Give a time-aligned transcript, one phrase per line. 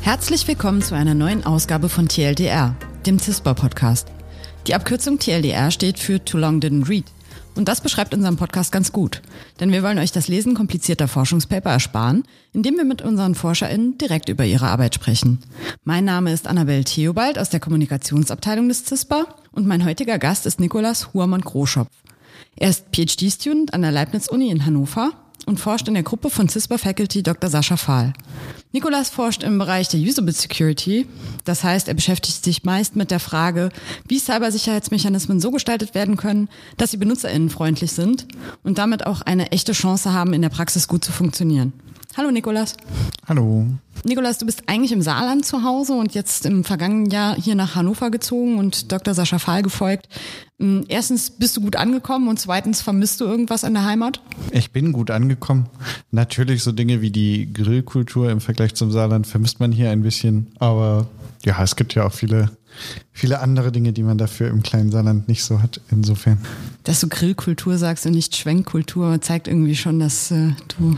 [0.00, 2.74] Herzlich willkommen zu einer neuen Ausgabe von TLDR,
[3.04, 4.08] dem CISPA-Podcast.
[4.66, 7.04] Die Abkürzung TLDR steht für Too Long Didn't Read.
[7.54, 9.20] Und das beschreibt unseren Podcast ganz gut.
[9.60, 12.24] Denn wir wollen euch das Lesen komplizierter Forschungspaper ersparen,
[12.54, 15.40] indem wir mit unseren ForscherInnen direkt über ihre Arbeit sprechen.
[15.84, 20.60] Mein Name ist Annabel Theobald aus der Kommunikationsabteilung des CISPA und mein heutiger Gast ist
[20.60, 21.90] Nikolas Huermann-Groschopf.
[22.56, 25.12] Er ist PhD-Student an der Leibniz-Uni in Hannover
[25.46, 27.50] und forscht in der Gruppe von CISPA Faculty Dr.
[27.50, 28.12] Sascha Fahl.
[28.72, 31.06] Nikolas forscht im Bereich der Usable Security.
[31.44, 33.70] Das heißt, er beschäftigt sich meist mit der Frage,
[34.08, 38.26] wie Cybersicherheitsmechanismen so gestaltet werden können, dass sie benutzerinnenfreundlich sind
[38.62, 41.72] und damit auch eine echte Chance haben, in der Praxis gut zu funktionieren.
[42.14, 42.76] Hallo Nikolas.
[43.26, 43.66] Hallo.
[44.04, 47.74] Nikolas, du bist eigentlich im Saarland zu Hause und jetzt im vergangenen Jahr hier nach
[47.74, 49.14] Hannover gezogen und Dr.
[49.14, 50.08] Sascha Fahl gefolgt.
[50.58, 54.20] Hm, erstens bist du gut angekommen und zweitens vermisst du irgendwas an der Heimat?
[54.50, 55.70] Ich bin gut angekommen.
[56.10, 60.48] Natürlich so Dinge wie die Grillkultur im Vergleich zum Saarland vermisst man hier ein bisschen,
[60.58, 61.06] aber
[61.44, 62.50] ja, es gibt ja auch viele
[63.12, 65.80] viele andere Dinge, die man dafür im kleinen Saarland nicht so hat.
[65.90, 66.38] Insofern.
[66.84, 70.96] Dass du Grillkultur sagst und nicht Schwenkkultur, zeigt irgendwie schon, dass äh, du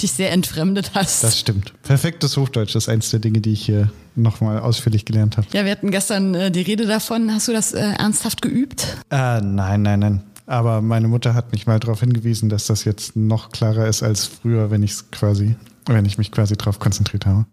[0.00, 1.22] dich sehr entfremdet hast.
[1.22, 1.72] Das stimmt.
[1.82, 5.46] Perfektes Hochdeutsch ist eins der Dinge, die ich hier nochmal ausführlich gelernt habe.
[5.52, 7.32] Ja, wir hatten gestern äh, die Rede davon.
[7.32, 8.96] Hast du das äh, ernsthaft geübt?
[9.10, 10.22] Äh, nein, nein, nein.
[10.46, 14.26] Aber meine Mutter hat mich mal darauf hingewiesen, dass das jetzt noch klarer ist als
[14.26, 15.54] früher, wenn ich es quasi,
[15.86, 17.46] wenn ich mich quasi darauf konzentriert habe.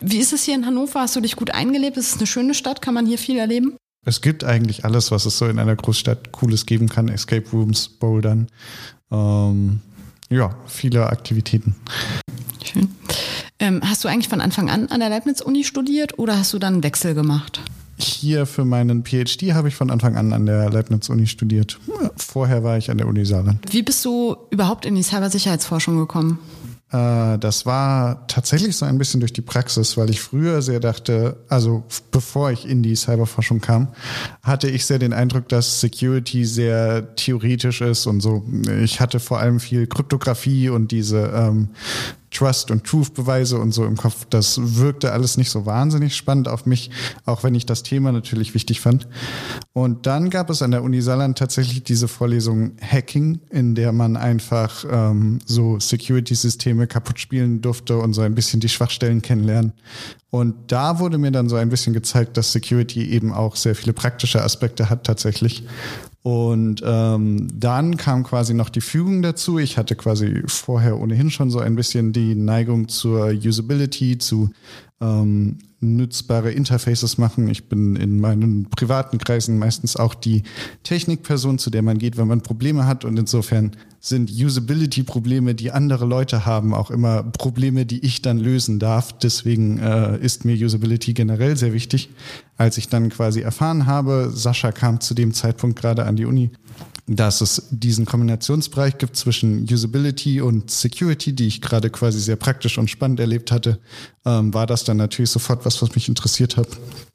[0.00, 1.00] Wie ist es hier in Hannover?
[1.00, 1.96] Hast du dich gut eingelebt?
[1.96, 2.82] Ist es eine schöne Stadt?
[2.82, 3.76] Kann man hier viel erleben?
[4.04, 7.08] Es gibt eigentlich alles, was es so in einer Großstadt Cooles geben kann.
[7.08, 8.48] Escape Rooms, Bouldern.
[9.10, 9.80] Ähm,
[10.30, 11.76] ja, viele Aktivitäten.
[12.64, 12.88] Schön.
[13.58, 16.74] Ähm, hast du eigentlich von Anfang an an der Leibniz-Uni studiert oder hast du dann
[16.74, 17.60] einen Wechsel gemacht?
[17.98, 21.78] Hier für meinen PhD habe ich von Anfang an an der Leibniz-Uni studiert.
[22.16, 23.72] Vorher war ich an der Uni Saarland.
[23.72, 26.38] Wie bist du überhaupt in die Cybersicherheitsforschung gekommen?
[26.92, 31.36] Äh, das war tatsächlich so ein bisschen durch die Praxis, weil ich früher sehr dachte,
[31.48, 33.88] also bevor ich in die Cyberforschung kam,
[34.42, 38.44] hatte ich sehr den Eindruck, dass Security sehr theoretisch ist und so.
[38.82, 41.70] Ich hatte vor allem viel Kryptographie und diese ähm,
[42.30, 44.26] Trust- und Truth-Beweise und so im Kopf.
[44.30, 46.90] Das wirkte alles nicht so wahnsinnig spannend auf mich,
[47.24, 49.08] auch wenn ich das Thema natürlich wichtig fand.
[49.72, 54.16] Und dann gab es an der Uni Saarland tatsächlich diese Vorlesung Hacking, in der man
[54.16, 59.72] einfach ähm, so Security-Systeme kaputt spielen durfte und so ein bisschen die Schwachstellen kennenlernen.
[60.30, 63.92] Und da wurde mir dann so ein bisschen gezeigt, dass Security eben auch sehr viele
[63.92, 65.64] praktische Aspekte hat tatsächlich.
[66.26, 69.60] Und ähm, dann kam quasi noch die Fügung dazu.
[69.60, 74.50] Ich hatte quasi vorher ohnehin schon so ein bisschen die Neigung zur Usability, zu
[75.00, 75.58] ähm,
[75.94, 77.48] nützbare Interfaces machen.
[77.48, 80.42] Ich bin in meinen privaten Kreisen meistens auch die
[80.82, 83.04] Technikperson, zu der man geht, wenn man Probleme hat.
[83.04, 88.78] Und insofern sind Usability-Probleme, die andere Leute haben, auch immer Probleme, die ich dann lösen
[88.78, 89.12] darf.
[89.12, 92.10] Deswegen äh, ist mir Usability generell sehr wichtig.
[92.56, 96.50] Als ich dann quasi erfahren habe, Sascha kam zu dem Zeitpunkt gerade an die Uni,
[97.06, 102.78] dass es diesen Kombinationsbereich gibt zwischen Usability und Security, die ich gerade quasi sehr praktisch
[102.78, 103.78] und spannend erlebt hatte,
[104.24, 106.68] ähm, war das dann natürlich sofort was, was mich interessiert hat.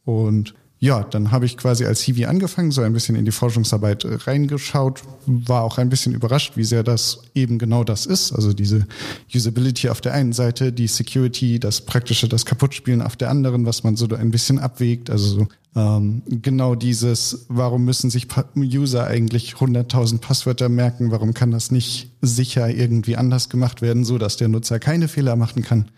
[0.06, 0.54] Und
[0.84, 5.04] ja, dann habe ich quasi als Hiwi angefangen, so ein bisschen in die Forschungsarbeit reingeschaut,
[5.28, 8.32] war auch ein bisschen überrascht, wie sehr das eben genau das ist.
[8.32, 8.88] Also diese
[9.32, 13.84] Usability auf der einen Seite, die Security, das Praktische, das Kaputtspielen auf der anderen, was
[13.84, 15.12] man so ein bisschen abwägt.
[15.12, 21.12] Also so ähm, genau dieses, warum müssen sich User eigentlich 100.000 Passwörter merken?
[21.12, 25.36] Warum kann das nicht sicher irgendwie anders gemacht werden, so dass der Nutzer keine Fehler
[25.36, 25.90] machen kann?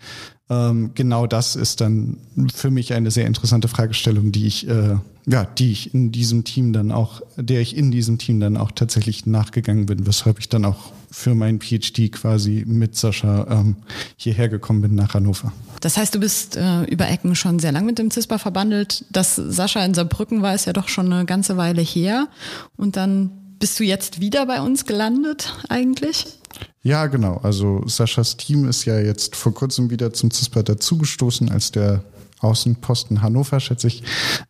[0.50, 2.18] Ähm, genau das ist dann
[2.54, 6.74] für mich eine sehr interessante Fragestellung, die ich, äh, ja, die ich in diesem Team
[6.74, 10.66] dann auch, der ich in diesem Team dann auch tatsächlich nachgegangen bin, weshalb ich dann
[10.66, 13.76] auch für meinen PhD quasi mit Sascha ähm,
[14.18, 15.54] hierher gekommen bin nach Hannover.
[15.80, 19.06] Das heißt, du bist äh, über Ecken schon sehr lang mit dem CISPA verbandelt.
[19.12, 22.28] Dass Sascha in Saarbrücken war, ist ja doch schon eine ganze Weile her.
[22.76, 23.30] Und dann
[23.60, 26.26] bist du jetzt wieder bei uns gelandet eigentlich?
[26.82, 27.38] Ja, genau.
[27.44, 32.04] Also Saschas Team ist ja jetzt vor kurzem wieder zum CISPA dazugestoßen als der
[32.40, 34.04] Außenposten Hannover, schätze ich.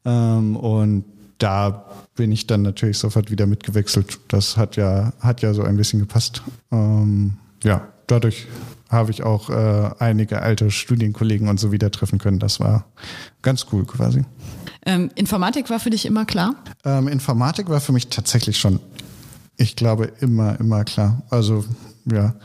[0.04, 1.06] Ähm, und
[1.38, 1.86] da
[2.16, 4.20] bin ich dann natürlich sofort wieder mitgewechselt.
[4.28, 6.42] Das hat ja, hat ja so ein bisschen gepasst.
[6.72, 7.34] Ähm,
[7.64, 8.48] ja, dadurch
[8.90, 12.40] habe ich auch äh, einige alte Studienkollegen und so wieder treffen können.
[12.40, 12.86] Das war
[13.42, 14.24] ganz cool quasi.
[14.86, 16.56] Ähm, Informatik war für dich immer klar?
[16.86, 18.80] Ähm, Informatik war für mich tatsächlich schon,
[19.58, 21.24] ich glaube, immer, immer klar.
[21.30, 21.66] Also
[22.12, 22.36] ja,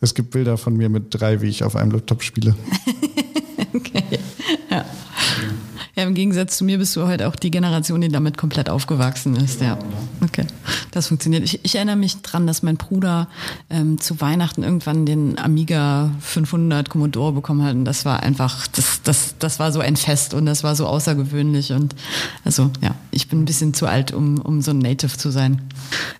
[0.00, 2.54] es gibt Bilder von mir mit drei, wie ich auf einem Laptop spiele.
[3.74, 4.04] okay,
[4.70, 4.84] ja.
[5.96, 9.36] Ja, im Gegensatz zu mir bist du heute auch die Generation, die damit komplett aufgewachsen
[9.36, 9.60] ist.
[9.60, 9.78] Ja,
[10.32, 10.46] okay.
[10.90, 11.44] Das funktioniert.
[11.44, 13.28] Ich, ich erinnere mich dran, dass mein Bruder
[13.68, 19.02] ähm, zu Weihnachten irgendwann den Amiga 500 Commodore bekommen hat und das war einfach, das,
[19.02, 21.94] das, das war so ein Fest und das war so außergewöhnlich und
[22.44, 25.60] also ja, ich bin ein bisschen zu alt, um, um so ein Native zu sein.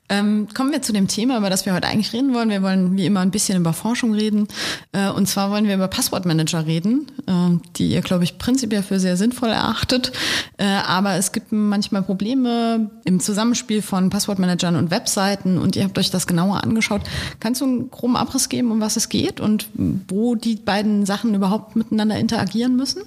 [0.09, 2.51] Ähm, kommen wir zu dem Thema, über das wir heute eigentlich reden wollen.
[2.51, 4.49] Wir wollen wie immer ein bisschen über Forschung reden.
[4.91, 8.99] Äh, und zwar wollen wir über Passwortmanager reden, äh, die ihr, glaube ich, prinzipiell für
[8.99, 10.11] sehr sinnvoll erachtet.
[10.56, 15.99] Äh, aber es gibt manchmal Probleme im Zusammenspiel von Passwortmanagern und Webseiten und ihr habt
[15.99, 17.02] euch das genauer angeschaut.
[17.41, 19.69] Kannst du einen groben Abriss geben, um was es geht und
[20.08, 23.02] wo die beiden Sachen überhaupt miteinander interagieren müssen?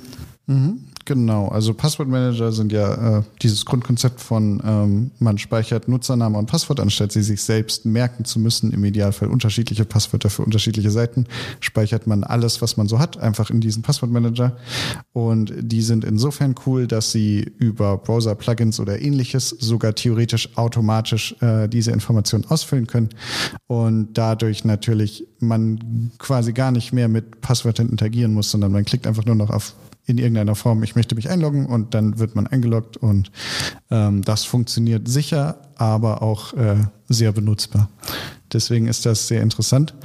[0.46, 0.84] Mhm.
[1.06, 6.80] Genau, also Passwortmanager sind ja äh, dieses Grundkonzept von, ähm, man speichert Nutzername und Passwort,
[6.80, 11.26] anstatt sie sich selbst merken zu müssen, im Idealfall unterschiedliche Passwörter für unterschiedliche Seiten,
[11.60, 14.56] speichert man alles, was man so hat, einfach in diesen Passwortmanager.
[15.12, 21.68] Und die sind insofern cool, dass sie über Browser-Plugins oder ähnliches sogar theoretisch automatisch äh,
[21.68, 23.10] diese Informationen ausfüllen können.
[23.68, 29.06] Und dadurch natürlich man quasi gar nicht mehr mit Passwörtern interagieren muss, sondern man klickt
[29.06, 29.74] einfach nur noch auf
[30.06, 33.32] in irgendeiner Form, ich möchte mich einloggen und dann wird man eingeloggt und
[33.90, 36.76] ähm, das funktioniert sicher, aber auch äh,
[37.08, 37.90] sehr benutzbar.
[38.52, 39.96] Deswegen ist das sehr interessant.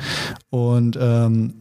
[0.50, 1.54] Und ähm,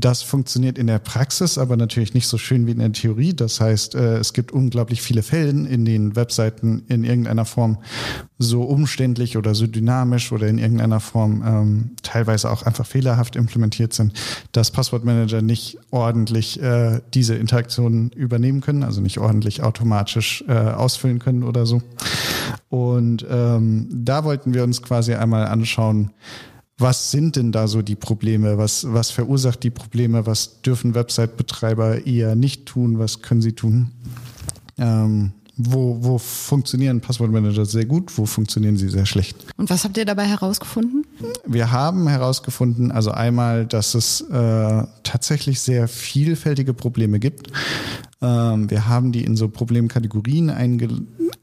[0.00, 3.34] das funktioniert in der Praxis, aber natürlich nicht so schön wie in der Theorie.
[3.34, 7.78] Das heißt, äh, es gibt unglaublich viele Fälle, in denen Webseiten in irgendeiner Form
[8.38, 13.92] so umständlich oder so dynamisch oder in irgendeiner Form ähm, teilweise auch einfach fehlerhaft implementiert
[13.92, 14.12] sind,
[14.52, 21.18] dass Passwortmanager nicht ordentlich äh, diese Interaktionen übernehmen können, also nicht ordentlich automatisch äh, ausfüllen
[21.18, 21.82] können oder so.
[22.68, 26.10] Und ähm, da wollten wir uns quasi einmal anschauen,
[26.78, 28.58] was sind denn da so die Probleme?
[28.58, 30.26] Was, was verursacht die Probleme?
[30.26, 32.98] Was dürfen Website-Betreiber eher nicht tun?
[32.98, 33.92] Was können sie tun?
[34.78, 38.18] Ähm, wo, wo funktionieren Passwortmanager sehr gut?
[38.18, 39.36] Wo funktionieren sie sehr schlecht?
[39.56, 41.06] Und was habt ihr dabei herausgefunden?
[41.46, 47.52] Wir haben herausgefunden, also einmal, dass es äh, tatsächlich sehr vielfältige Probleme gibt.
[48.22, 50.88] Ähm, wir haben die in so Problemkategorien einge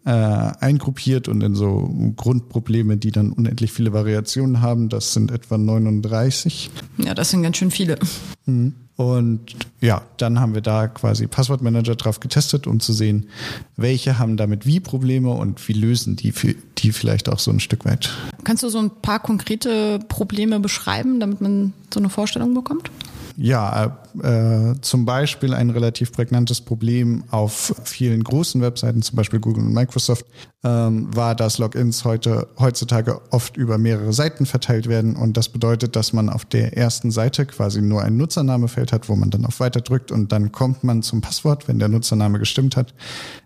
[0.06, 4.90] äh, eingruppiert und in so Grundprobleme, die dann unendlich viele Variationen haben.
[4.90, 6.72] Das sind etwa 39.
[6.98, 8.00] Ja, das sind ganz schön viele.
[8.46, 8.74] Mhm.
[8.96, 13.30] Und ja, dann haben wir da quasi Passwortmanager drauf getestet, um zu sehen,
[13.76, 16.32] welche haben damit wie Probleme und wie lösen die,
[16.78, 18.12] die vielleicht auch so ein Stück weit.
[18.44, 22.92] Kannst du so ein paar konkrete Probleme beschreiben, damit man so eine Vorstellung bekommt?
[23.38, 29.64] Ja, äh, zum Beispiel ein relativ prägnantes Problem auf vielen großen Webseiten, zum Beispiel Google
[29.64, 30.26] und Microsoft,
[30.64, 35.96] ähm, war, dass Logins heute heutzutage oft über mehrere Seiten verteilt werden und das bedeutet,
[35.96, 39.60] dass man auf der ersten Seite quasi nur ein Nutzernamefeld hat, wo man dann auf
[39.60, 42.94] Weiter drückt und dann kommt man zum Passwort, wenn der Nutzername gestimmt hat.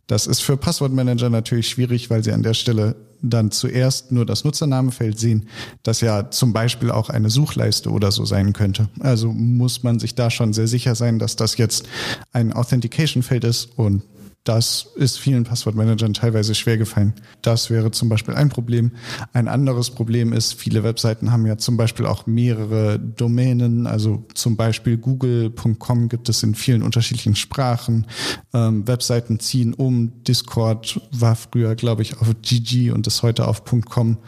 [0.07, 4.43] Das ist für Passwortmanager natürlich schwierig, weil sie an der Stelle dann zuerst nur das
[4.43, 5.47] Nutzernamefeld sehen,
[5.83, 8.89] das ja zum Beispiel auch eine Suchleiste oder so sein könnte.
[8.99, 11.87] Also muss man sich da schon sehr sicher sein, dass das jetzt
[12.33, 14.01] ein Authentication-Feld ist und
[14.45, 17.13] das ist vielen Passwortmanagern teilweise schwer gefallen.
[17.41, 18.91] Das wäre zum Beispiel ein Problem.
[19.33, 23.87] Ein anderes Problem ist, viele Webseiten haben ja zum Beispiel auch mehrere Domänen.
[23.87, 28.05] Also zum Beispiel google.com gibt es in vielen unterschiedlichen Sprachen.
[28.53, 30.23] Ähm, Webseiten ziehen um.
[30.25, 34.19] Discord war früher, glaube ich, auf GG und ist heute auf .com.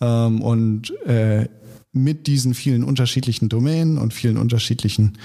[0.00, 1.48] Ähm, und äh,
[1.92, 5.16] mit diesen vielen unterschiedlichen Domänen und vielen unterschiedlichen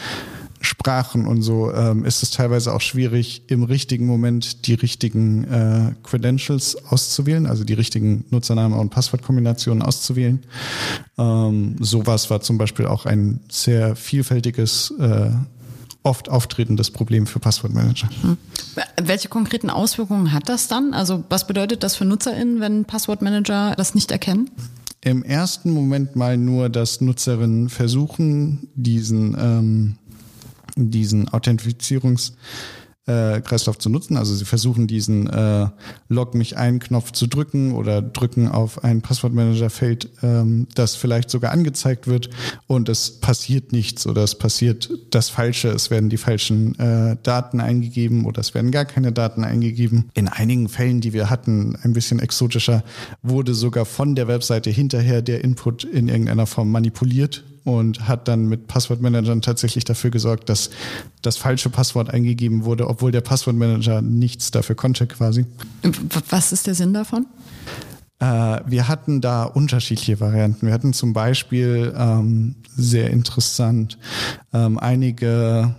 [0.61, 5.93] Sprachen und so ähm, ist es teilweise auch schwierig, im richtigen Moment die richtigen äh,
[6.03, 10.43] Credentials auszuwählen, also die richtigen Nutzername- und Passwortkombinationen auszuwählen.
[11.17, 15.31] Ähm, sowas war zum Beispiel auch ein sehr vielfältiges äh,
[16.03, 18.09] oft auftretendes Problem für Passwortmanager.
[18.21, 18.37] Hm.
[19.01, 20.93] Welche konkreten Auswirkungen hat das dann?
[20.93, 24.49] Also was bedeutet das für NutzerInnen, wenn Passwortmanager das nicht erkennen?
[25.01, 29.95] Im ersten Moment mal nur, dass Nutzerinnen versuchen, diesen ähm,
[30.75, 32.33] diesen Authentifizierungs-
[33.07, 33.41] äh,
[33.79, 34.17] zu nutzen.
[34.17, 35.67] Also sie versuchen diesen äh,
[36.09, 41.51] Log mich ein Knopf zu drücken oder drücken auf ein Passwortmanager-Feld, ähm, das vielleicht sogar
[41.51, 42.29] angezeigt wird
[42.67, 45.69] und es passiert nichts oder es passiert das Falsche.
[45.69, 50.09] Es werden die falschen äh, Daten eingegeben oder es werden gar keine Daten eingegeben.
[50.13, 52.83] In einigen Fällen, die wir hatten, ein bisschen exotischer,
[53.21, 58.47] wurde sogar von der Webseite hinterher der Input in irgendeiner Form manipuliert und hat dann
[58.47, 60.69] mit Passwortmanagern tatsächlich dafür gesorgt, dass
[61.21, 65.45] das falsche Passwort eingegeben wurde, obwohl der Passwortmanager nichts dafür konnte quasi.
[66.29, 67.25] Was ist der Sinn davon?
[68.19, 70.67] Äh, wir hatten da unterschiedliche Varianten.
[70.67, 73.97] Wir hatten zum Beispiel ähm, sehr interessant
[74.53, 75.75] ähm, einige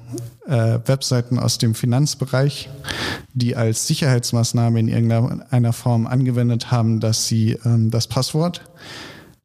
[0.47, 2.69] äh, Webseiten aus dem Finanzbereich,
[3.33, 8.63] die als Sicherheitsmaßnahme in irgendeiner Form angewendet haben, dass sie ähm, das Passwort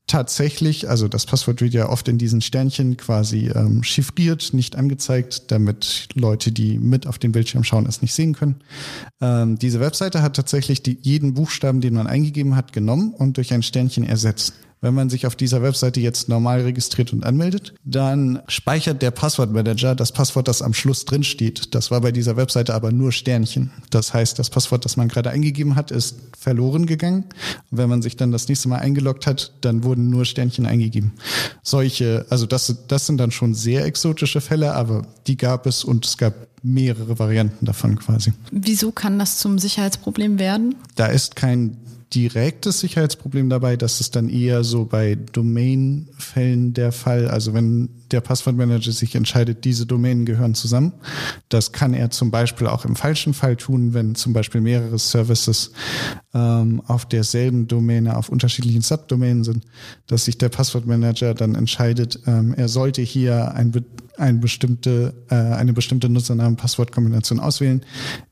[0.07, 5.51] tatsächlich, also das Passwort wird ja oft in diesen Sternchen quasi ähm, chiffriert, nicht angezeigt,
[5.51, 8.55] damit Leute, die mit auf den Bildschirm schauen, es nicht sehen können.
[9.21, 13.53] Ähm, diese Webseite hat tatsächlich die, jeden Buchstaben, den man eingegeben hat, genommen und durch
[13.53, 14.53] ein Sternchen ersetzt.
[14.83, 19.93] Wenn man sich auf dieser Webseite jetzt normal registriert und anmeldet, dann speichert der Passwortmanager
[19.93, 21.75] das Passwort, das am Schluss drin steht.
[21.75, 23.71] Das war bei dieser Webseite aber nur Sternchen.
[23.91, 27.25] Das heißt, das Passwort, das man gerade eingegeben hat, ist verloren gegangen.
[27.69, 31.13] Wenn man sich dann das nächste Mal eingeloggt hat, dann wurden nur Sternchen eingegeben.
[31.61, 36.07] Solche, also das, das sind dann schon sehr exotische Fälle, aber die gab es und
[36.07, 36.33] es gab
[36.63, 38.33] mehrere Varianten davon quasi.
[38.51, 40.73] Wieso kann das zum Sicherheitsproblem werden?
[40.95, 41.77] Da ist kein
[42.13, 43.77] direktes Sicherheitsproblem dabei.
[43.77, 47.27] Das ist dann eher so bei Domain-Fällen der Fall.
[47.27, 50.91] Also wenn der Passwortmanager sich entscheidet, diese Domänen gehören zusammen.
[51.49, 55.71] Das kann er zum Beispiel auch im falschen Fall tun, wenn zum Beispiel mehrere Services
[56.33, 59.63] ähm, auf derselben Domäne auf unterschiedlichen Subdomänen sind,
[60.07, 63.73] dass sich der Passwortmanager dann entscheidet, ähm, er sollte hier ein,
[64.17, 67.85] ein bestimmte, äh, eine bestimmte Nutzernamen-Passwortkombination auswählen,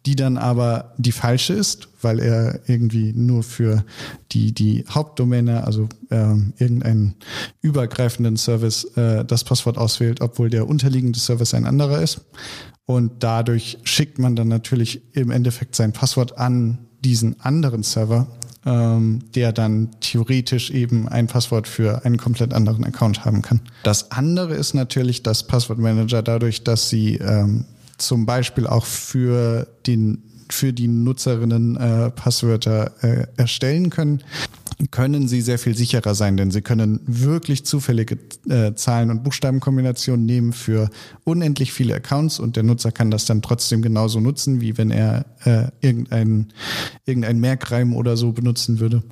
[0.05, 3.85] die dann aber die falsche ist, weil er irgendwie nur für
[4.31, 7.15] die, die Hauptdomäne, also äh, irgendeinen
[7.61, 12.21] übergreifenden Service, äh, das Passwort auswählt, obwohl der unterliegende Service ein anderer ist.
[12.85, 18.27] Und dadurch schickt man dann natürlich im Endeffekt sein Passwort an diesen anderen Server,
[18.65, 23.61] ähm, der dann theoretisch eben ein Passwort für einen komplett anderen Account haben kann.
[23.83, 27.65] Das andere ist natürlich, dass Passwortmanager dadurch, dass sie ähm,
[27.97, 34.23] zum Beispiel auch für den für die Nutzerinnen äh, Passwörter äh, erstellen können,
[34.91, 38.17] können sie sehr viel sicherer sein, denn sie können wirklich zufällige
[38.49, 40.89] äh, Zahlen- und Buchstabenkombinationen nehmen für
[41.25, 45.25] unendlich viele Accounts und der Nutzer kann das dann trotzdem genauso nutzen, wie wenn er
[45.43, 46.47] äh, irgendein,
[47.05, 49.03] irgendein Merkreim oder so benutzen würde.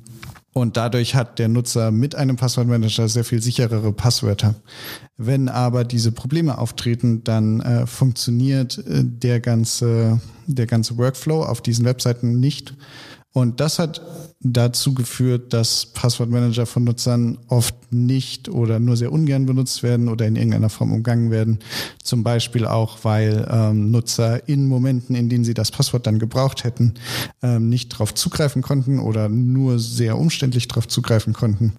[0.54, 4.54] Und dadurch hat der Nutzer mit einem Passwortmanager sehr viel sicherere Passwörter.
[5.16, 11.60] Wenn aber diese Probleme auftreten, dann äh, funktioniert äh, der ganze, der ganze Workflow auf
[11.60, 12.74] diesen Webseiten nicht.
[13.32, 14.02] Und das hat
[14.40, 20.26] dazu geführt, dass Passwortmanager von Nutzern oft nicht oder nur sehr ungern benutzt werden oder
[20.26, 21.58] in irgendeiner Form umgangen werden.
[22.02, 26.64] Zum Beispiel auch, weil ähm, Nutzer in Momenten, in denen sie das Passwort dann gebraucht
[26.64, 26.94] hätten,
[27.42, 31.74] ähm, nicht darauf zugreifen konnten oder nur sehr umständlich darauf zugreifen konnten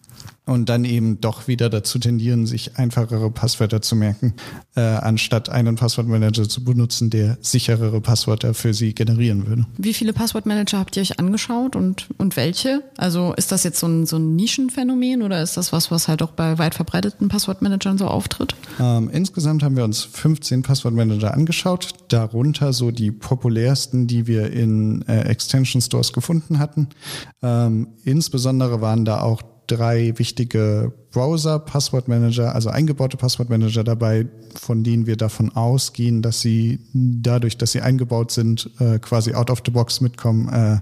[0.50, 4.34] und dann eben doch wieder dazu tendieren, sich einfachere Passwörter zu merken,
[4.76, 9.66] äh, anstatt einen Passwortmanager zu benutzen, der sicherere Passwörter für sie generieren würde.
[9.78, 12.84] Wie viele Passwortmanager habt ihr euch angeschaut und, und welche?
[12.98, 16.24] Also ist das jetzt so ein, so ein Nischenphänomen oder ist das was, was halt
[16.24, 18.56] auch bei weit verbreiteten Passwortmanagern so auftritt?
[18.80, 25.04] Ähm, insgesamt haben wir uns 15 Passwortmanager angeschaut, darunter so die populärsten, die wir in
[25.08, 26.88] äh, Extension Stores gefunden hatten.
[27.44, 35.16] Ähm, insbesondere waren da auch drei wichtige Browser-Passwortmanager, also eingebaute Passwortmanager dabei, von denen wir
[35.16, 40.02] davon ausgehen, dass sie dadurch, dass sie eingebaut sind, äh, quasi out of the box
[40.02, 40.80] mitkommen, äh,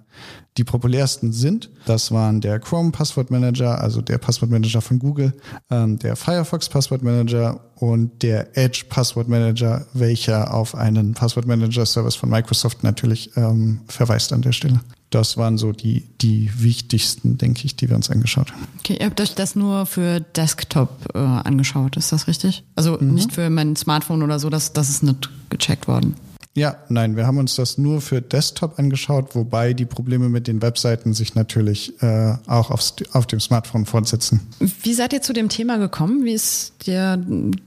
[0.58, 1.70] die populärsten sind.
[1.86, 5.34] Das waren der Chrome Passwortmanager, also der Passwortmanager von Google,
[5.70, 13.32] ähm, der Firefox Passwortmanager und der Edge Passwortmanager, welcher auf einen Passwortmanager-Service von Microsoft natürlich
[13.38, 14.80] ähm, verweist an der Stelle.
[15.10, 18.68] Das waren so die, die wichtigsten, denke ich, die wir uns angeschaut haben.
[18.80, 22.64] Okay, ihr habt euch das nur für Desktop äh, angeschaut, ist das richtig?
[22.76, 23.14] Also mhm.
[23.14, 26.16] nicht für mein Smartphone oder so, das, das ist nicht gecheckt worden.
[26.58, 30.64] Ja, nein, wir haben uns das nur für Desktop angeschaut, wobei die Probleme mit den
[30.64, 34.42] Webseiten sich natürlich äh, auch aufs, auf dem Smartphone fortsetzen.
[34.82, 36.26] Wie seid ihr zu dem Thema gekommen?
[36.26, 37.24] Wie ist dir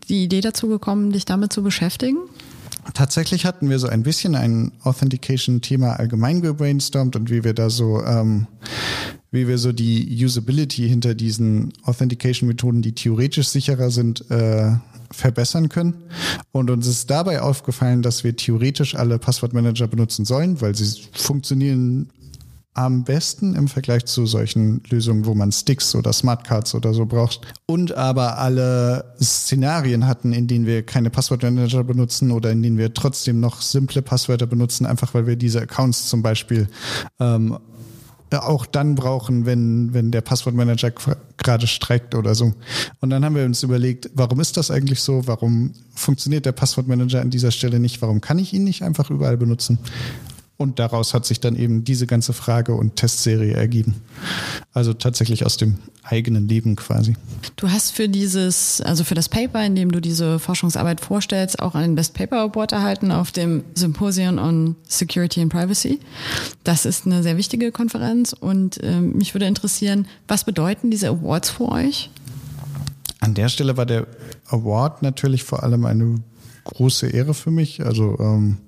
[0.08, 2.16] die Idee dazu gekommen, dich damit zu beschäftigen?
[2.94, 8.02] Tatsächlich hatten wir so ein bisschen ein Authentication-Thema allgemein gebrainstormt und wie wir da so,
[8.02, 8.46] ähm,
[9.30, 14.72] wie wir so die Usability hinter diesen Authentication-Methoden, die theoretisch sicherer sind, äh,
[15.12, 15.94] verbessern können.
[16.52, 22.08] Und uns ist dabei aufgefallen, dass wir theoretisch alle Passwortmanager benutzen sollen, weil sie funktionieren
[22.74, 27.40] am besten im Vergleich zu solchen Lösungen, wo man Sticks oder Smartcards oder so braucht.
[27.66, 32.94] Und aber alle Szenarien hatten, in denen wir keine Passwortmanager benutzen oder in denen wir
[32.94, 36.68] trotzdem noch simple Passwörter benutzen, einfach weil wir diese Accounts zum Beispiel
[37.18, 37.58] ähm,
[38.38, 40.92] auch dann brauchen, wenn, wenn der Passwortmanager
[41.36, 42.52] gerade streikt oder so.
[43.00, 45.26] Und dann haben wir uns überlegt, warum ist das eigentlich so?
[45.26, 48.00] Warum funktioniert der Passwortmanager an dieser Stelle nicht?
[48.02, 49.78] Warum kann ich ihn nicht einfach überall benutzen?
[50.60, 53.94] Und daraus hat sich dann eben diese ganze Frage und Testserie ergeben.
[54.74, 57.14] Also tatsächlich aus dem eigenen Leben quasi.
[57.56, 61.74] Du hast für dieses, also für das Paper, in dem du diese Forschungsarbeit vorstellst, auch
[61.74, 65.98] einen Best Paper Award erhalten auf dem Symposium on Security and Privacy.
[66.62, 71.48] Das ist eine sehr wichtige Konferenz und äh, mich würde interessieren, was bedeuten diese Awards
[71.48, 72.10] für euch?
[73.20, 74.06] An der Stelle war der
[74.48, 76.16] Award natürlich vor allem eine
[76.64, 77.82] große Ehre für mich.
[77.82, 78.58] Also ähm,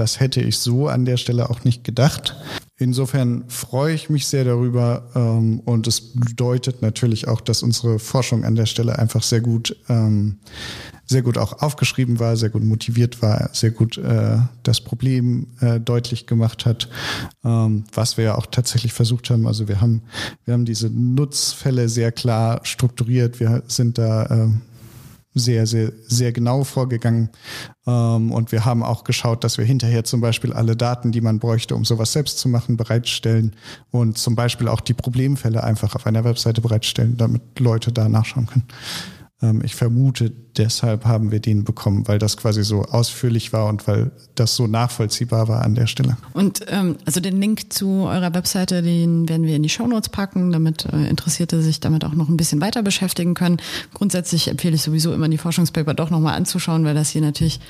[0.00, 2.34] das hätte ich so an der Stelle auch nicht gedacht.
[2.78, 8.44] Insofern freue ich mich sehr darüber ähm, und es bedeutet natürlich auch, dass unsere Forschung
[8.44, 10.38] an der Stelle einfach sehr gut, ähm,
[11.04, 15.78] sehr gut auch aufgeschrieben war, sehr gut motiviert war, sehr gut äh, das Problem äh,
[15.78, 16.88] deutlich gemacht hat,
[17.44, 19.46] ähm, was wir ja auch tatsächlich versucht haben.
[19.46, 20.00] Also wir haben,
[20.46, 23.38] wir haben diese Nutzfälle sehr klar strukturiert.
[23.38, 24.48] Wir sind da äh,
[25.34, 27.30] sehr, sehr, sehr genau vorgegangen.
[27.86, 31.38] Ähm, und wir haben auch geschaut, dass wir hinterher zum Beispiel alle Daten, die man
[31.38, 33.54] bräuchte, um sowas selbst zu machen, bereitstellen
[33.90, 38.46] und zum Beispiel auch die Problemfälle einfach auf einer Webseite bereitstellen, damit Leute da nachschauen
[38.46, 38.64] können.
[39.42, 43.86] Ähm, ich vermute, deshalb haben wir den bekommen, weil das quasi so ausführlich war und
[43.86, 46.16] weil das so nachvollziehbar war an der Stelle.
[46.34, 50.52] Und ähm, also den Link zu eurer Webseite, den werden wir in die Shownotes packen,
[50.52, 53.58] damit äh, Interessierte sich damit auch noch ein bisschen weiter beschäftigen können.
[53.94, 57.60] Grundsätzlich empfehle ich sowieso immer die Forschungspaper doch nochmal anzuschauen, weil das hier natürlich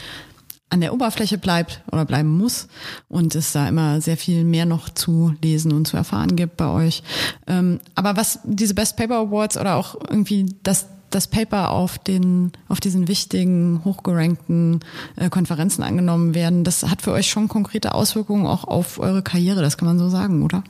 [0.71, 2.69] an der Oberfläche bleibt oder bleiben muss
[3.09, 6.69] und es da immer sehr viel mehr noch zu lesen und zu erfahren gibt bei
[6.69, 7.03] euch.
[7.49, 12.53] Ähm, aber was diese Best Paper Awards oder auch irgendwie das das Paper auf den,
[12.69, 14.81] auf diesen wichtigen, hochgerankten
[15.17, 19.61] äh, Konferenzen angenommen werden, das hat für euch schon konkrete Auswirkungen auch auf eure Karriere,
[19.61, 20.63] das kann man so sagen, oder?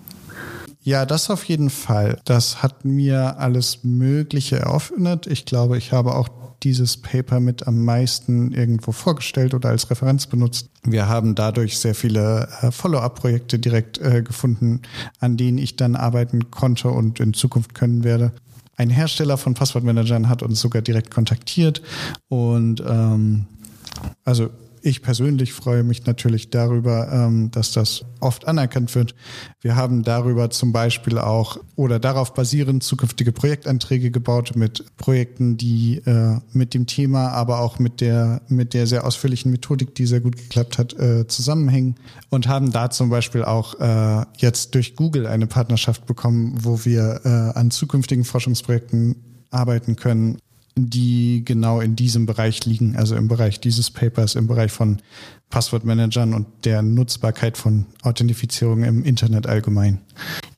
[0.82, 2.18] Ja, das auf jeden Fall.
[2.25, 5.26] Das hat mir alles Mögliche eröffnet.
[5.26, 6.28] Ich glaube, ich habe auch
[6.62, 10.68] dieses Paper mit am meisten irgendwo vorgestellt oder als Referenz benutzt.
[10.82, 14.82] Wir haben dadurch sehr viele äh, Follow-up-Projekte direkt äh, gefunden,
[15.20, 18.32] an denen ich dann arbeiten konnte und in Zukunft können werde
[18.80, 21.82] ein Hersteller von Passwortmanagern hat uns sogar direkt kontaktiert.
[22.28, 23.44] Und ähm,
[24.25, 24.49] also
[24.82, 29.14] ich persönlich freue mich natürlich darüber, ähm, dass das oft anerkannt wird.
[29.60, 35.99] Wir haben darüber zum Beispiel auch oder darauf basierend zukünftige Projektanträge gebaut mit Projekten, die
[36.06, 40.20] äh, mit dem Thema, aber auch mit der mit der sehr ausführlichen Methodik, die sehr
[40.20, 41.96] gut geklappt hat, äh, zusammenhängen
[42.31, 47.20] und haben da zum Beispiel auch äh, jetzt durch Google eine Partnerschaft bekommen, wo wir
[47.55, 49.16] an zukünftigen Forschungsprojekten
[49.50, 50.38] arbeiten können
[50.76, 54.98] die genau in diesem Bereich liegen, also im Bereich dieses Papers, im Bereich von
[55.50, 59.98] Passwortmanagern und der Nutzbarkeit von Authentifizierung im Internet allgemein.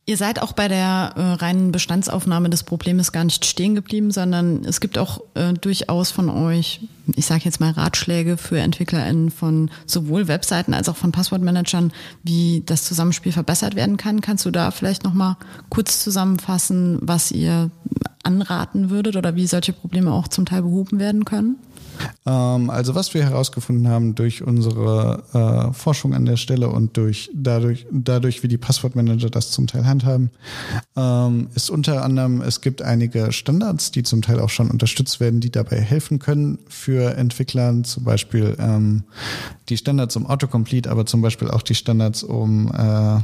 [0.05, 4.65] Ihr seid auch bei der äh, reinen Bestandsaufnahme des Problems gar nicht stehen geblieben, sondern
[4.65, 6.81] es gibt auch äh, durchaus von euch,
[7.15, 11.93] ich sage jetzt mal Ratschläge für EntwicklerInnen von sowohl Webseiten als auch von Passwortmanagern,
[12.25, 14.21] wie das Zusammenspiel verbessert werden kann.
[14.21, 15.37] Kannst du da vielleicht nochmal
[15.69, 17.71] kurz zusammenfassen, was ihr
[18.23, 21.57] anraten würdet oder wie solche Probleme auch zum Teil behoben werden können?
[22.27, 27.31] Ähm, also was wir herausgefunden haben durch unsere äh, Forschung an der Stelle und durch
[27.35, 30.31] dadurch, dadurch, wie die Passwortmanager das zum Teil handhaben,
[30.97, 35.41] ähm, ist unter anderem, es gibt einige Standards, die zum Teil auch schon unterstützt werden,
[35.41, 39.05] die dabei helfen können für Entwickler, zum Beispiel ähm,
[39.69, 43.21] die Standards um Autocomplete, aber zum Beispiel auch die Standards um äh,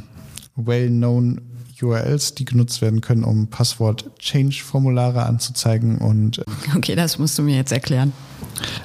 [0.56, 1.40] well-known
[1.82, 6.42] URLs, die genutzt werden können, um Passwort-Change-Formulare anzuzeigen und
[6.76, 8.12] Okay, das musst du mir jetzt erklären.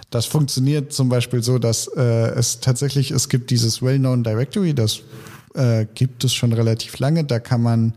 [0.10, 5.02] Das funktioniert zum Beispiel so, dass äh, es tatsächlich, es gibt dieses Well-Known Directory, das
[5.56, 7.24] äh, gibt es schon relativ lange.
[7.24, 7.94] Da kann man,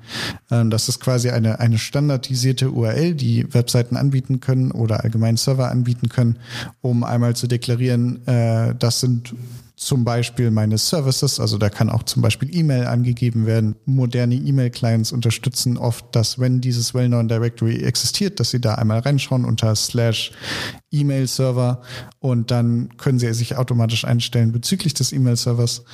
[0.50, 5.70] äh, das ist quasi eine, eine standardisierte URL, die Webseiten anbieten können oder allgemein Server
[5.70, 6.38] anbieten können,
[6.82, 9.34] um einmal zu deklarieren, äh, das sind
[9.76, 13.76] zum Beispiel meine Services, also da kann auch zum Beispiel E-Mail angegeben werden.
[13.84, 19.44] Moderne E-Mail-Clients unterstützen oft, dass wenn dieses Well-Known Directory existiert, dass sie da einmal reinschauen
[19.44, 20.32] unter slash
[20.90, 21.82] E-Mail-Server
[22.20, 25.84] und dann können sie sich automatisch einstellen bezüglich des E-Mail-Servers.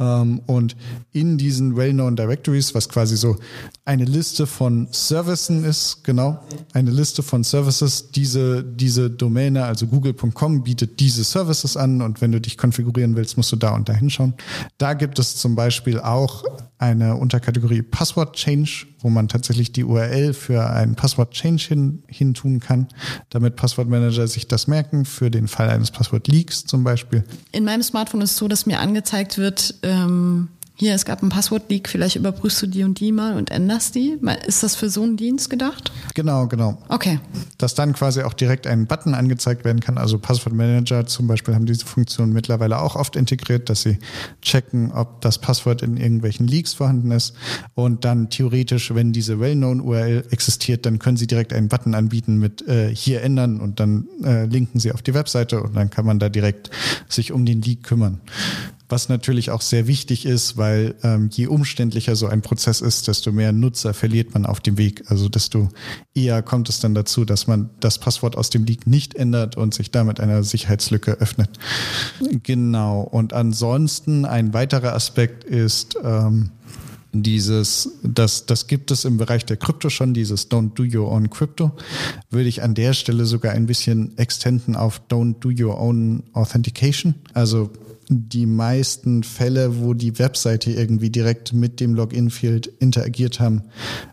[0.00, 0.76] Ähm, und
[1.12, 3.36] in diesen Well-Known Directories, was quasi so
[3.84, 10.64] eine Liste von Services ist, genau, eine Liste von Services, diese, diese Domäne, also google.com
[10.64, 13.92] bietet diese Services an und wenn du dich konfigurieren willst, musst du da und da
[13.92, 14.34] hinschauen.
[14.78, 16.44] Da gibt es zum Beispiel auch
[16.80, 22.32] eine Unterkategorie Passwort Change, wo man tatsächlich die URL für einen Passwort Change hin, hin
[22.32, 22.88] tun kann,
[23.28, 27.22] damit Passwortmanager sich das merken, für den Fall eines Passwort Leaks zum Beispiel.
[27.52, 30.48] In meinem Smartphone ist es so, dass mir angezeigt wird, ähm,
[30.80, 34.18] hier, es gab einen Passwort-Leak, vielleicht überprüfst du die und die mal und änderst die.
[34.46, 35.92] Ist das für so einen Dienst gedacht?
[36.14, 36.78] Genau, genau.
[36.88, 37.20] Okay.
[37.58, 39.98] Dass dann quasi auch direkt ein Button angezeigt werden kann.
[39.98, 43.98] Also Passwortmanager zum Beispiel haben diese Funktion mittlerweile auch oft integriert, dass sie
[44.40, 47.34] checken, ob das Passwort in irgendwelchen Leaks vorhanden ist.
[47.74, 52.38] Und dann theoretisch, wenn diese well-known URL existiert, dann können sie direkt einen Button anbieten
[52.38, 56.06] mit äh, hier ändern und dann äh, linken sie auf die Webseite und dann kann
[56.06, 56.70] man da direkt
[57.06, 58.22] sich um den Leak kümmern
[58.90, 63.32] was natürlich auch sehr wichtig ist, weil ähm, je umständlicher so ein Prozess ist, desto
[63.32, 65.04] mehr Nutzer verliert man auf dem Weg.
[65.08, 65.68] Also desto
[66.14, 69.74] eher kommt es dann dazu, dass man das Passwort aus dem Leak nicht ändert und
[69.74, 71.50] sich damit einer Sicherheitslücke öffnet.
[72.42, 73.02] Genau.
[73.02, 76.50] Und ansonsten ein weiterer Aspekt ist, ähm,
[77.12, 81.30] dieses, das, das gibt es im Bereich der Krypto schon, dieses Don't Do Your Own
[81.30, 81.72] Crypto,
[82.30, 87.14] würde ich an der Stelle sogar ein bisschen extenden auf Don't Do Your Own Authentication.
[87.34, 87.70] Also
[88.10, 93.62] die meisten Fälle, wo die Webseite irgendwie direkt mit dem Login-Field interagiert haben,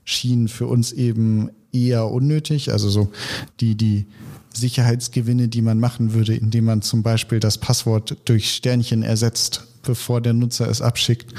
[0.05, 2.71] schienen für uns eben eher unnötig.
[2.71, 3.11] Also so
[3.59, 4.05] die, die
[4.53, 10.21] Sicherheitsgewinne, die man machen würde, indem man zum Beispiel das Passwort durch Sternchen ersetzt, bevor
[10.21, 11.33] der Nutzer es abschickt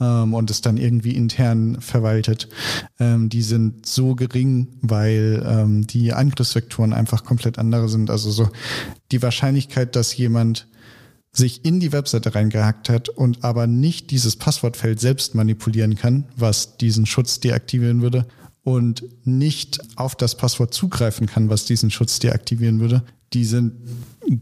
[0.00, 2.48] ähm, und es dann irgendwie intern verwaltet,
[2.98, 8.08] ähm, die sind so gering, weil ähm, die Angriffsvektoren einfach komplett andere sind.
[8.08, 8.48] Also so
[9.12, 10.66] die Wahrscheinlichkeit, dass jemand
[11.32, 16.76] sich in die Webseite reingehackt hat und aber nicht dieses Passwortfeld selbst manipulieren kann, was
[16.76, 18.26] diesen Schutz deaktivieren würde
[18.62, 23.72] und nicht auf das Passwort zugreifen kann, was diesen Schutz deaktivieren würde, die sind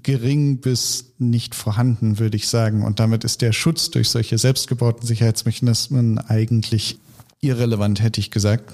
[0.03, 2.85] gering bis nicht vorhanden, würde ich sagen.
[2.85, 6.99] Und damit ist der Schutz durch solche selbstgebauten Sicherheitsmechanismen eigentlich
[7.41, 8.73] irrelevant, hätte ich gesagt.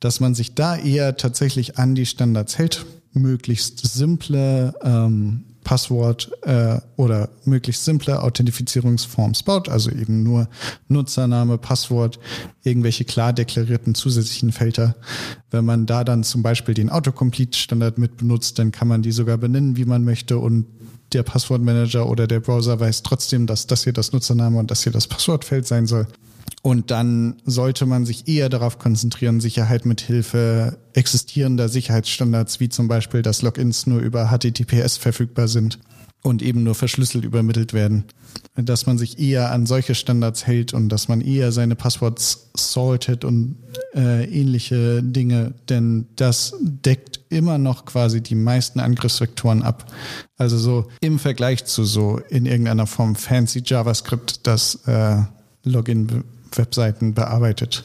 [0.00, 6.80] Dass man sich da eher tatsächlich an die Standards hält, möglichst simple ähm, Passwort äh,
[6.96, 10.48] oder möglichst simple Authentifizierungsforms baut, also eben nur
[10.88, 12.18] Nutzername, Passwort,
[12.62, 14.96] irgendwelche klar deklarierten zusätzlichen Felder.
[15.50, 19.36] Wenn man da dann zum Beispiel den Autocomplete-Standard mit benutzt, dann kann man die sogar
[19.36, 20.64] benennen, wie man möchte und
[21.12, 24.92] der Passwortmanager oder der Browser weiß trotzdem, dass das hier das Nutzername und das hier
[24.92, 26.06] das Passwortfeld sein soll.
[26.62, 32.88] Und dann sollte man sich eher darauf konzentrieren, Sicherheit mit Hilfe existierender Sicherheitsstandards, wie zum
[32.88, 35.78] Beispiel, dass Logins nur über HTTPS verfügbar sind
[36.22, 38.04] und eben nur verschlüsselt übermittelt werden.
[38.56, 43.24] Dass man sich eher an solche Standards hält und dass man eher seine Passworts saltet
[43.24, 43.56] und
[43.94, 49.92] äh, ähnliche Dinge, denn das deckt immer noch quasi die meisten Angriffsvektoren ab.
[50.36, 55.22] Also so im Vergleich zu so in irgendeiner Form fancy JavaScript, das äh,
[55.64, 56.24] Login
[56.56, 57.84] Webseiten bearbeitet.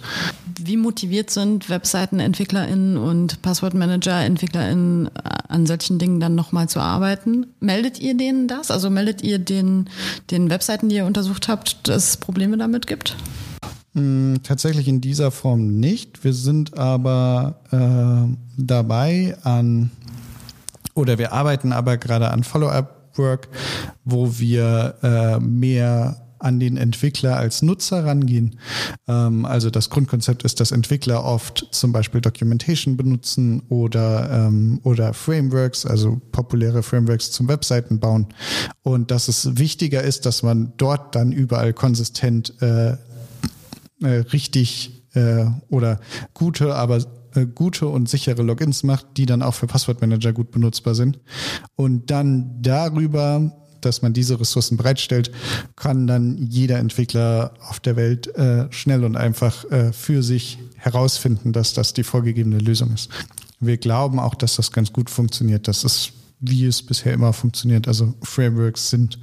[0.59, 5.09] Wie motiviert sind WebseitenentwicklerInnen und Passwortmanager-EntwicklerInnen äh,
[5.47, 7.47] an solchen Dingen dann nochmal zu arbeiten?
[7.59, 8.71] Meldet ihr denen das?
[8.71, 9.89] Also meldet ihr den,
[10.31, 13.15] den Webseiten, die ihr untersucht habt, dass es Probleme damit gibt?
[13.93, 16.23] Hm, tatsächlich in dieser Form nicht.
[16.23, 19.91] Wir sind aber äh, dabei an,
[20.95, 23.49] oder wir arbeiten aber gerade an Follow-up-Work,
[24.03, 28.59] wo wir äh, mehr an den Entwickler als Nutzer rangehen.
[29.07, 35.13] Ähm, also das Grundkonzept ist, dass Entwickler oft zum Beispiel Documentation benutzen oder, ähm, oder
[35.13, 38.27] Frameworks, also populäre Frameworks zum Webseiten bauen.
[38.81, 42.97] Und dass es wichtiger ist, dass man dort dann überall konsistent äh, äh,
[44.01, 45.99] richtig äh, oder
[46.33, 46.99] gute, aber
[47.35, 51.19] äh, gute und sichere Logins macht, die dann auch für Passwortmanager gut benutzbar sind.
[51.75, 55.31] Und dann darüber dass man diese Ressourcen bereitstellt,
[55.75, 61.53] kann dann jeder Entwickler auf der Welt äh, schnell und einfach äh, für sich herausfinden,
[61.53, 63.09] dass das die vorgegebene Lösung ist.
[63.59, 65.67] Wir glauben auch, dass das ganz gut funktioniert.
[65.67, 66.13] Das ist
[66.45, 67.87] wie es bisher immer funktioniert.
[67.87, 69.17] Also Frameworks sind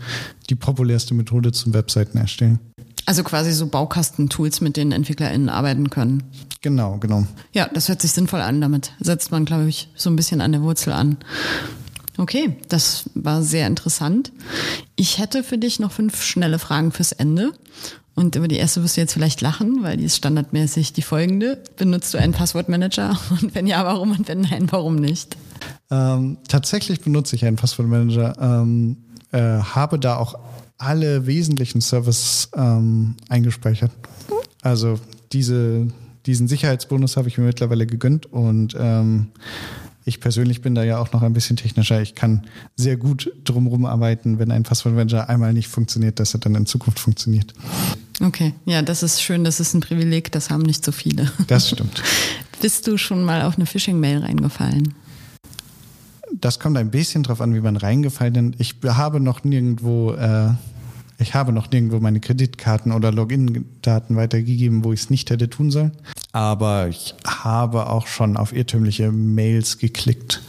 [0.48, 2.58] die populärste Methode zum Webseiten erstellen.
[3.06, 6.22] Also quasi so Baukastentools, mit denen EntwicklerInnen arbeiten können.
[6.62, 7.26] Genau, genau.
[7.52, 8.60] Ja, das hört sich sinnvoll an.
[8.60, 11.18] Damit setzt man, glaube ich, so ein bisschen an der Wurzel an.
[12.20, 14.30] Okay, das war sehr interessant.
[14.94, 17.52] Ich hätte für dich noch fünf schnelle Fragen fürs Ende.
[18.14, 21.62] Und über die erste wirst du jetzt vielleicht lachen, weil die ist standardmäßig die folgende.
[21.78, 23.18] Benutzt du einen Passwortmanager?
[23.30, 24.10] Und wenn ja, warum?
[24.10, 25.38] Und wenn nein, warum nicht?
[25.90, 28.36] Ähm, tatsächlich benutze ich einen Passwortmanager.
[28.38, 28.98] Ähm,
[29.32, 30.38] äh, habe da auch
[30.76, 33.92] alle wesentlichen Services ähm, eingespeichert.
[34.60, 35.00] Also
[35.32, 35.86] diese,
[36.26, 39.28] diesen Sicherheitsbonus habe ich mir mittlerweile gegönnt und ähm,
[40.04, 42.00] ich persönlich bin da ja auch noch ein bisschen technischer.
[42.00, 46.54] Ich kann sehr gut drumherum arbeiten, wenn ein Passwortmanager einmal nicht funktioniert, dass er dann
[46.54, 47.54] in Zukunft funktioniert.
[48.22, 51.30] Okay, ja, das ist schön, das ist ein Privileg, das haben nicht so viele.
[51.46, 52.02] Das stimmt.
[52.60, 54.94] Bist du schon mal auf eine Phishing-Mail reingefallen?
[56.32, 58.60] Das kommt ein bisschen drauf an, wie man reingefallen ist.
[58.60, 60.50] Ich habe noch nirgendwo äh,
[61.20, 65.70] Ich habe noch nirgendwo meine Kreditkarten oder Login-Daten weitergegeben, wo ich es nicht hätte tun
[65.70, 65.92] sollen.
[66.32, 70.40] Aber ich habe auch schon auf irrtümliche Mails geklickt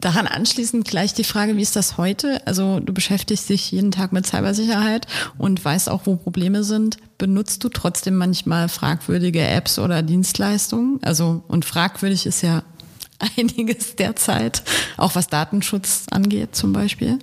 [0.00, 2.46] Daran anschließend gleich die Frage, wie ist das heute?
[2.46, 6.98] Also du beschäftigst dich jeden Tag mit Cybersicherheit und weißt auch, wo Probleme sind.
[7.18, 11.00] Benutzt du trotzdem manchmal fragwürdige Apps oder Dienstleistungen?
[11.02, 12.62] Also und fragwürdig ist ja
[13.36, 14.62] einiges derzeit,
[14.96, 17.18] auch was Datenschutz angeht zum Beispiel.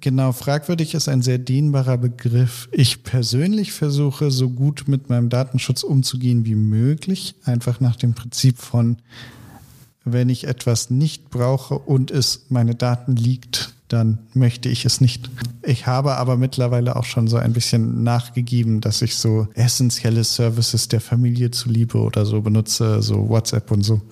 [0.00, 2.68] Genau, fragwürdig ist ein sehr dehnbarer Begriff.
[2.72, 8.58] Ich persönlich versuche so gut mit meinem Datenschutz umzugehen wie möglich, einfach nach dem Prinzip
[8.58, 8.96] von
[10.04, 15.30] wenn ich etwas nicht brauche und es meine Daten liegt, dann möchte ich es nicht.
[15.62, 20.88] Ich habe aber mittlerweile auch schon so ein bisschen nachgegeben, dass ich so essentielle Services
[20.88, 24.02] der Familie zuliebe oder so benutze, so WhatsApp und so.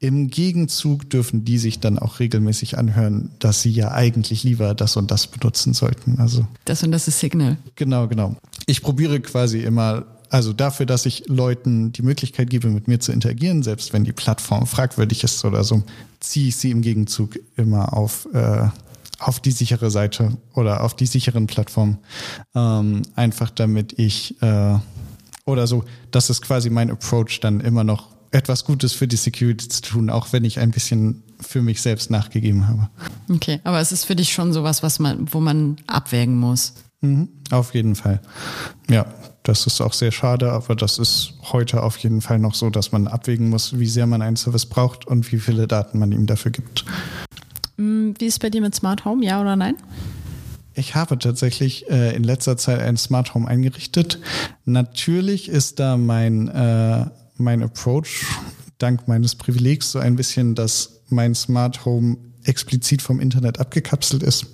[0.00, 4.96] Im Gegenzug dürfen die sich dann auch regelmäßig anhören, dass sie ja eigentlich lieber das
[4.96, 6.18] und das benutzen sollten.
[6.18, 7.56] Also das und das ist Signal.
[7.76, 8.34] Genau, genau.
[8.66, 13.12] Ich probiere quasi immer also dafür, dass ich Leuten die Möglichkeit gebe, mit mir zu
[13.12, 15.82] interagieren, selbst wenn die Plattform fragwürdig ist oder so,
[16.20, 18.68] ziehe ich sie im Gegenzug immer auf, äh,
[19.18, 21.98] auf die sichere Seite oder auf die sicheren Plattformen.
[22.54, 24.78] Ähm, einfach damit ich äh,
[25.46, 29.68] oder so, das ist quasi mein Approach, dann immer noch etwas Gutes für die Security
[29.68, 32.88] zu tun, auch wenn ich ein bisschen für mich selbst nachgegeben habe.
[33.30, 36.74] Okay, aber es ist für dich schon sowas, was man, wo man abwägen muss.
[37.00, 38.20] Mhm, auf jeden Fall.
[38.90, 39.06] Ja,
[39.42, 42.90] das ist auch sehr schade, aber das ist heute auf jeden Fall noch so, dass
[42.90, 46.26] man abwägen muss, wie sehr man einen Service braucht und wie viele Daten man ihm
[46.26, 46.84] dafür gibt.
[48.18, 49.76] Wie ist es bei dir mit Smart Home, ja oder nein?
[50.74, 54.20] Ich habe tatsächlich äh, in letzter Zeit ein Smart Home eingerichtet.
[54.64, 58.24] Natürlich ist da mein, äh, mein Approach
[58.78, 64.46] dank meines Privilegs so ein bisschen, dass mein Smart Home explizit vom Internet abgekapselt ist.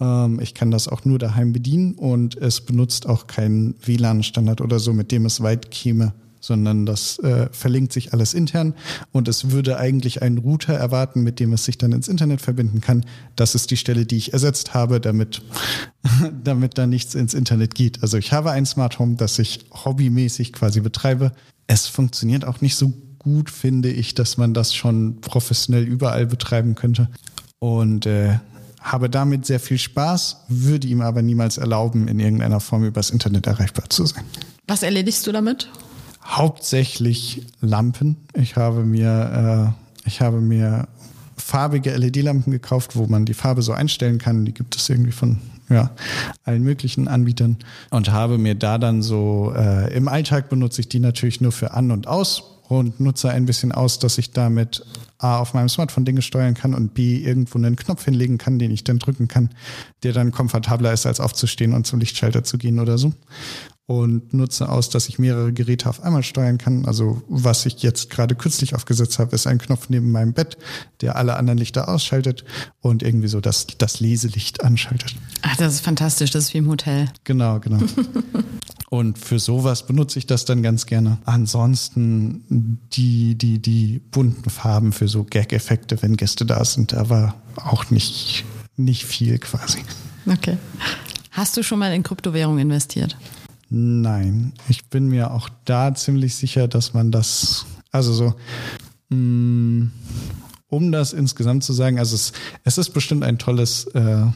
[0.00, 4.78] Ähm, ich kann das auch nur daheim bedienen und es benutzt auch keinen WLAN-Standard oder
[4.78, 8.74] so, mit dem es weit käme sondern das äh, verlinkt sich alles intern
[9.12, 12.80] und es würde eigentlich einen Router erwarten, mit dem es sich dann ins Internet verbinden
[12.80, 13.04] kann.
[13.36, 15.42] Das ist die Stelle, die ich ersetzt habe, damit,
[16.44, 18.02] damit da nichts ins Internet geht.
[18.02, 21.32] Also ich habe ein Smart Home, das ich hobbymäßig quasi betreibe.
[21.66, 26.74] Es funktioniert auch nicht so gut, finde ich, dass man das schon professionell überall betreiben
[26.74, 27.08] könnte.
[27.58, 28.38] Und äh,
[28.80, 33.46] habe damit sehr viel Spaß, würde ihm aber niemals erlauben, in irgendeiner Form übers Internet
[33.46, 34.24] erreichbar zu sein.
[34.66, 35.68] Was erledigst du damit?
[36.28, 38.16] Hauptsächlich Lampen.
[38.34, 40.86] Ich habe mir, äh, ich habe mir
[41.36, 44.44] farbige LED-Lampen gekauft, wo man die Farbe so einstellen kann.
[44.44, 45.38] Die gibt es irgendwie von
[45.70, 45.90] ja,
[46.44, 47.56] allen möglichen Anbietern
[47.90, 51.72] und habe mir da dann so äh, im Alltag benutze ich die natürlich nur für
[51.72, 54.84] an und aus und nutze ein bisschen aus, dass ich damit
[55.18, 58.70] A auf meinem Smartphone Dinge steuern kann und B irgendwo einen Knopf hinlegen kann, den
[58.70, 59.50] ich dann drücken kann,
[60.02, 63.12] der dann komfortabler ist, als aufzustehen und zum Lichtschalter zu gehen oder so.
[63.88, 66.84] Und nutze aus, dass ich mehrere Geräte auf einmal steuern kann.
[66.84, 70.58] Also was ich jetzt gerade kürzlich aufgesetzt habe, ist ein Knopf neben meinem Bett,
[71.00, 72.44] der alle anderen Lichter ausschaltet
[72.82, 75.16] und irgendwie so das, das Leselicht anschaltet.
[75.40, 77.10] Ach, das ist fantastisch, das ist wie im Hotel.
[77.24, 77.78] Genau, genau.
[78.90, 81.18] Und für sowas benutze ich das dann ganz gerne.
[81.24, 87.90] Ansonsten die, die, die bunten Farben für so Gag-Effekte, wenn Gäste da sind, aber auch
[87.90, 88.44] nicht,
[88.76, 89.80] nicht viel quasi.
[90.26, 90.56] Okay.
[91.30, 93.16] Hast du schon mal in Kryptowährung investiert?
[93.70, 98.34] Nein, ich bin mir auch da ziemlich sicher, dass man das, also so,
[99.14, 99.90] mm,
[100.68, 102.32] um das insgesamt zu sagen, also es,
[102.64, 104.26] es ist bestimmt ein tolles äh,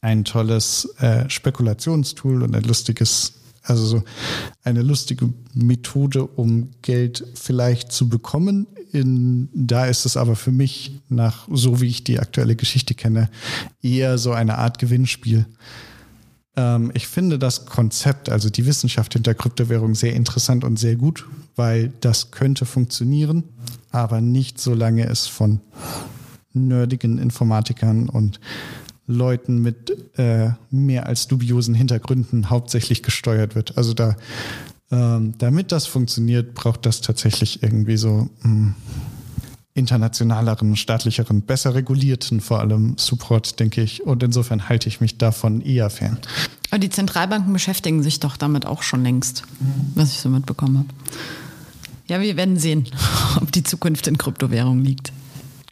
[0.00, 4.02] ein tolles äh, Spekulationstool und ein lustiges, also so
[4.64, 8.66] eine lustige Methode, um Geld vielleicht zu bekommen.
[8.92, 13.30] In, da ist es aber für mich, nach so wie ich die aktuelle Geschichte kenne,
[13.82, 15.46] eher so eine Art Gewinnspiel.
[16.56, 21.26] Ähm, ich finde das Konzept, also die Wissenschaft hinter Kryptowährung sehr interessant und sehr gut,
[21.56, 23.44] weil das könnte funktionieren,
[23.90, 25.60] aber nicht solange es von
[26.52, 28.40] nerdigen Informatikern und
[29.06, 33.76] Leuten mit äh, mehr als dubiosen Hintergründen hauptsächlich gesteuert wird.
[33.76, 34.16] Also da,
[34.90, 38.74] ähm, damit das funktioniert, braucht das tatsächlich irgendwie so mh, hm,
[39.74, 44.04] internationaleren, staatlicheren, besser regulierten vor allem Support, denke ich.
[44.04, 46.18] Und insofern halte ich mich davon eher fern.
[46.70, 49.44] Aber die Zentralbanken beschäftigen sich doch damit auch schon längst,
[49.94, 50.88] was ich so mitbekommen habe.
[52.08, 52.86] Ja, wir werden sehen,
[53.40, 55.12] ob die Zukunft in Kryptowährungen liegt.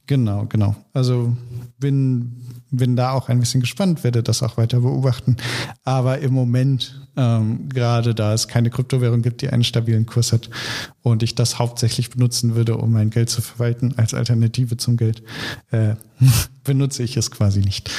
[0.07, 0.77] Genau, genau.
[0.95, 1.37] Also
[1.79, 2.37] bin
[2.71, 5.37] bin da auch ein bisschen gespannt, werde das auch weiter beobachten.
[5.85, 10.51] Aber im Moment, ähm, gerade da es keine Kryptowährung gibt, die einen stabilen Kurs hat
[11.03, 15.23] und ich das hauptsächlich benutzen würde, um mein Geld zu verwalten als Alternative zum Geld,
[15.71, 15.95] äh,
[16.65, 17.91] benutze ich es quasi nicht.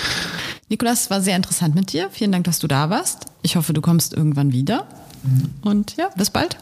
[0.70, 2.10] Nikolas, war sehr interessant mit dir.
[2.12, 3.26] Vielen Dank, dass du da warst.
[3.42, 4.88] Ich hoffe, du kommst irgendwann wieder.
[5.62, 6.58] Und ja, bis bald.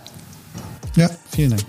[0.95, 1.65] Ja, vielen Dank.